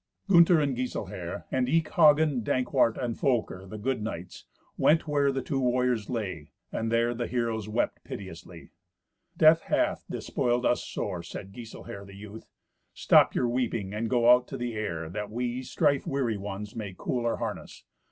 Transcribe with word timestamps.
Gunther 0.27 0.59
and 0.59 0.75
Giselher, 0.75 1.45
and 1.51 1.69
eke 1.69 1.89
Hagen, 1.91 2.41
Dankwart 2.43 2.97
and 2.97 3.15
Folker, 3.15 3.67
the 3.67 3.77
good 3.77 4.01
knights, 4.01 4.45
went 4.75 5.07
where 5.07 5.31
the 5.31 5.43
two 5.43 5.59
warriors 5.59 6.09
lay, 6.09 6.49
and 6.71 6.91
there 6.91 7.13
the 7.13 7.27
heroes 7.27 7.69
wept 7.69 8.03
piteously. 8.03 8.71
"Death 9.37 9.61
hath 9.65 10.03
despoiled 10.09 10.65
us 10.65 10.83
sore," 10.83 11.21
said 11.21 11.53
Giselher 11.53 12.03
the 12.03 12.15
youth. 12.15 12.49
"Stop 12.95 13.35
your 13.35 13.47
weeping, 13.47 13.93
and 13.93 14.09
go 14.09 14.31
out 14.31 14.47
to 14.47 14.57
the 14.57 14.73
air, 14.73 15.07
that 15.07 15.29
we 15.29 15.61
strife 15.61 16.07
weary 16.07 16.35
ones 16.35 16.75
may 16.75 16.95
cool 16.97 17.23
our 17.27 17.37
harness. 17.37 17.83